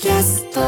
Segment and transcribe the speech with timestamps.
[0.00, 0.60] キャスト。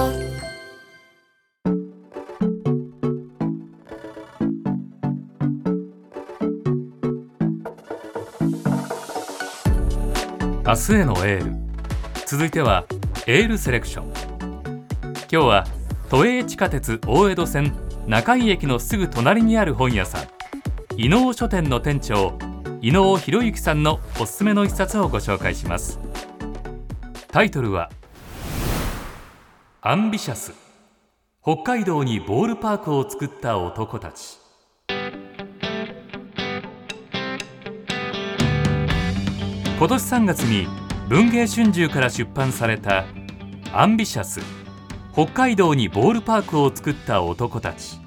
[10.66, 11.52] 明日へのエール。
[12.26, 12.84] 続いては
[13.28, 14.10] エールセレクション。
[15.12, 15.64] 今日は
[16.08, 17.72] 都営地下鉄大江戸線
[18.08, 20.24] 中井駅のすぐ隣にある本屋さん
[20.96, 22.36] 伊能書店の店長
[22.82, 26.00] 伊能博之さんのおすすめの一冊をご紹介します。
[27.28, 27.90] タイトルは
[29.82, 30.52] アンビシャス
[31.42, 34.38] 北海道にボールパークを作った男たち。
[39.78, 40.66] 今年3月に
[41.08, 43.06] 文藝春秋から出版された
[43.72, 44.42] 「アンビシャス
[45.14, 47.98] 北海道にボールパークを作った男たち」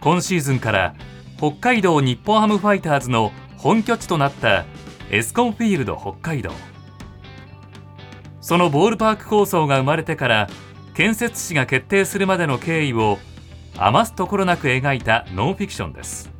[0.00, 0.94] 今シーズンから
[1.36, 4.66] 北海道日本ハムファイターズの本拠地となった
[5.10, 6.52] エスコンフィールド北海道。
[8.40, 10.48] そのボールパーク構想が生まれてから
[10.94, 13.18] 建設地が決定するまでの経緯を
[13.76, 16.30] 余すところなく描いたノンフィクションです。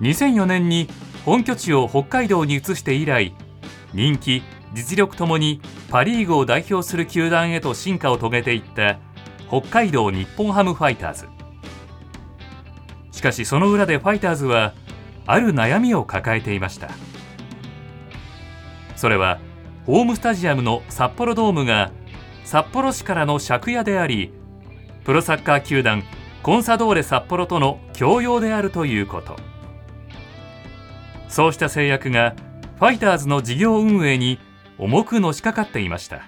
[0.00, 0.88] 2004年に
[1.24, 3.34] 本拠地を北海道に移して以来
[3.94, 4.42] 人気
[4.74, 8.98] 実力ともにパ・リーグを代表する球団へと進化を遂げていった
[9.48, 11.28] 北海道日本ハムファイターズ。
[13.12, 14.74] しかしその裏でファイターズは
[15.26, 16.90] ある悩みを抱えていました。
[18.96, 19.38] それは
[19.86, 21.90] ホームスタジアムの札幌ドームが
[22.44, 24.32] 札幌市からの借家であり
[25.04, 26.02] プロサッカー球団
[26.42, 29.36] コンサドーレ札幌との共用であるということ。
[31.28, 32.34] そうした制約が
[32.78, 34.38] ファイターズの事業運営に
[34.78, 36.22] 重くのしかかっていました。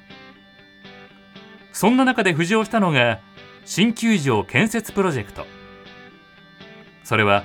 [1.72, 3.20] そんな中で浮上したのが
[3.64, 5.46] 新球場建設プロジェクト。
[7.04, 7.44] それは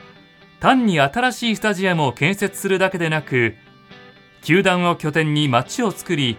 [0.60, 3.56] 単に新しいスタジアムを建設するだけでなく
[4.42, 6.38] 球団を拠点に街を作り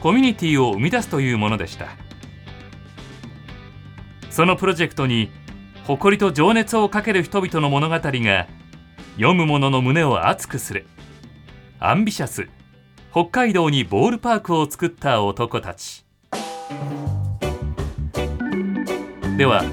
[0.00, 1.88] コミュニティを生み出すというものでした。
[4.30, 5.30] そのプロジェクトに
[5.84, 8.46] 誇りと情熱をかける人々の物語が
[9.16, 10.86] 読む者の胸を熱くする。
[11.80, 12.48] アンビシャス
[13.10, 16.04] 北海道にボールパークを作った男たち。
[19.36, 19.64] では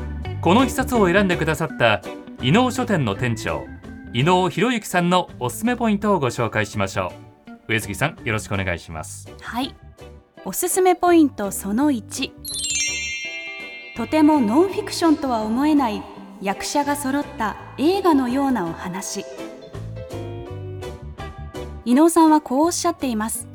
[0.42, 2.02] この一冊を選んでくださった
[2.42, 3.66] 伊能書店の店長
[4.14, 7.25] 伊能博之さんのおすすめポイントをご紹介しましょう。
[7.68, 9.28] 上杉さんよろしくお願いします。
[9.42, 9.76] はい。
[10.44, 12.32] おすすめポイントその1
[13.98, 16.04] とてもノンフィクションとは思えない
[16.42, 19.26] 役者が揃った映画のようなお話。
[21.86, 23.48] 伊能さんはこうおっしゃっています。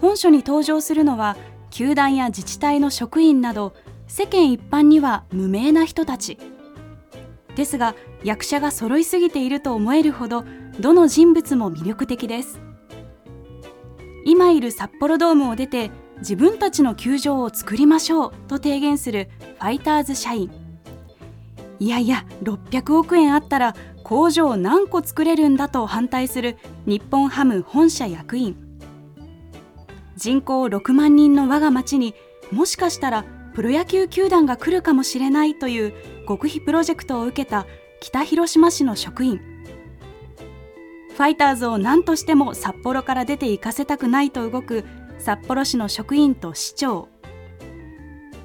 [0.00, 1.36] 本書に登場するのは
[1.70, 3.74] 球団や自治体の職員など
[4.06, 6.38] 世間一般には無名な人たち。
[7.56, 10.44] ですが役者が揃いすぎていると思えるほど
[10.78, 12.60] どの人物も魅力的です。
[14.40, 15.90] 今いる札幌ドームを出て
[16.20, 19.28] 自分たちの球場を作りましょうと提言する
[19.58, 20.50] ファイターズ社員。
[21.78, 26.56] いやいや600億円あったら工場何個作れるんだと反対する
[26.86, 28.56] 日本ハム本社役員。
[30.16, 32.14] 人口6万人の我が町に
[32.50, 35.92] もしかしたらプロ野球球団が来るかもしれないという
[36.26, 37.66] 極秘プロジェクトを受けた
[38.00, 39.49] 北広島市の職員。
[41.20, 44.86] ファイターズを何としても札幌から出て行かせたくないと動く
[45.18, 47.10] 札幌市の職員と市長。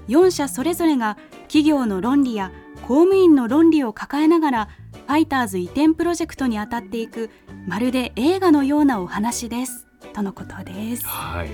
[0.09, 7.29] 4社それぞれが企業の論理や公務員の論理を抱えながらファイターズ移転プロジェクトに当たっていく
[7.65, 9.84] まるで映画のようなお話です。
[10.15, 11.05] とのことです。
[11.05, 11.49] はい。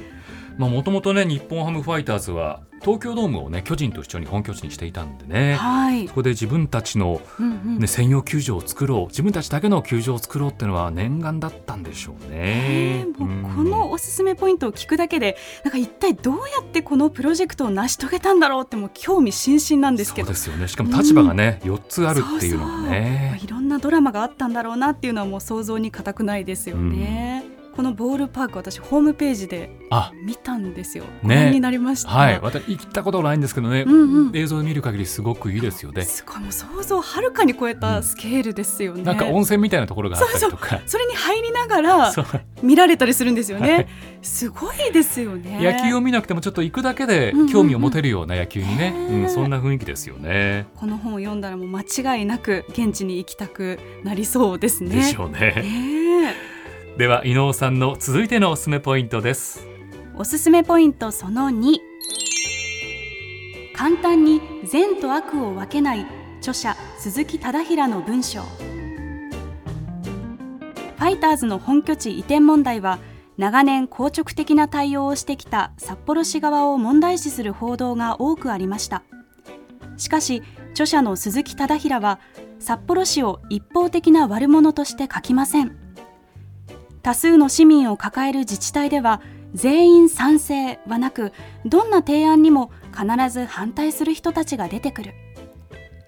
[0.58, 6.08] まあ、もともとね日本ハムファイターズは東京ドームをね巨人と一緒に本拠地にしていたんでね、はい。
[6.08, 7.80] そこで自分たちの、うんうん。
[7.80, 13.08] ね専用球場を作ろう自分たちだけの球場を作ろうっていうのは念願だったんでしょうね。
[13.18, 20.28] もうこのおすすめポイントを聞くだけでなんか一体どうやってこのプロジェクトを成し遂げたんだろうってもう興味津々なんですけど。
[20.28, 20.68] そうですよね。
[20.68, 22.90] しかも立場がね、4つあるっていうのがそうそう。
[22.92, 23.40] ね。
[23.44, 27.51] いろんなドラマがあったんだろうなっていうのはもう想像に難くないですよね。
[27.82, 31.04] このボールパーク私ホームページであ見たんですよ。
[31.04, 32.10] ねご覧になりました。
[32.10, 36.04] はい、私行ったことないんですけどね、うんうん映像で見る限りすごくいいですよね。
[36.04, 39.02] すごいもう想像をはるかに超えたスケールですよね。
[39.02, 40.80] なんか温泉みたいなところがあったりとか。
[40.86, 42.14] それに入りながら
[42.62, 43.74] 見られたりするんですよね。
[43.74, 43.88] はい
[44.22, 45.58] すごいですよね。
[45.60, 50.68] 野球を見なくてもちょっと行くだけでうんうんうん興味を持てるような野球にね、うんそんな雰囲気ですよね。
[50.76, 54.98] この本を読んだらもう間違いなく現地に行きたくなりそうですね。
[54.98, 55.40] でしょうね。
[55.40, 56.51] ねえ
[56.98, 59.66] では伊能さんの続いてのおすすめポイントです。
[60.16, 61.78] おすすめポイントその2
[63.74, 66.06] 簡単に善と悪を分けない
[66.40, 68.42] 著者鈴木忠平の文章。
[68.42, 73.00] ファイターズの本拠地移転問題は
[73.38, 79.02] 長年硬直的な対応をしてきた札幌市側を問題視する報道が多くありました。
[79.98, 82.20] しかし著者の鈴木忠平は
[82.60, 85.91] 札幌市を一方的な悪者として書きません。
[87.02, 89.22] 多数の市民を抱える自治体では
[89.54, 91.34] 全員賛成はなく
[91.66, 95.14] どんな提案にも必ず反対する人たちが出てくる。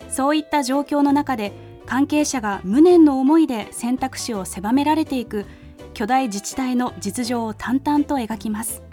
[0.10, 1.52] そういった状況の中で
[1.86, 5.46] 関係者が無念の思いで選択肢を狭められていく
[5.94, 8.84] 巨大自治体の実情を淡々と描きます。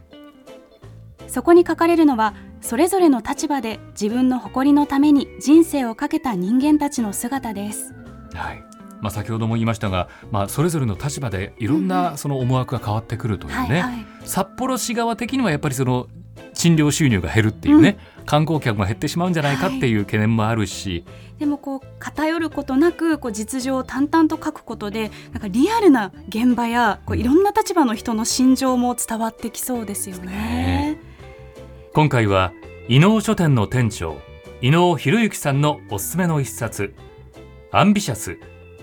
[1.28, 7.94] そこに書かれるのはそれぞれの立場で自分の誇りのために人生をかけた人間たちの姿です。
[8.34, 8.69] はい。
[9.00, 16.08] まあ、先ほども言いましたが、まあ、それぞれの立場でいろんなその思惑が変わってくるというね、はいはい、札幌市側的にはやっぱりその
[16.54, 30.26] 診療収入が減るっていうね、うん、観光客が減ってしまうんじゃないかっていう懸念もあるし、はい、でもこう偏ることなくこう実情を淡々と書くことでなんかリアルな現場やこういろんな立場の人の心情も伝わってきそうですよね。
[30.26, 31.00] ね。
[31.92, 32.52] 今回は
[32.88, 34.20] 伊能書店の店長
[34.60, 36.94] 伊能博之さんのおすすめの一冊
[37.72, 38.38] 「アンビシャス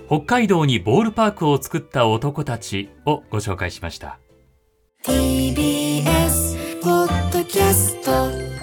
[0.07, 4.19] 北海道にボールパークを作った男たち」をご紹介しました。
[5.03, 8.56] TBS ポッドキャスト。